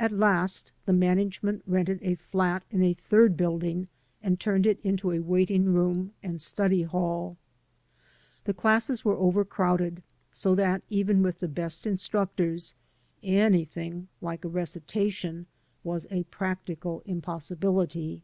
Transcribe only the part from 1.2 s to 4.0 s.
ment rented a flat in a third building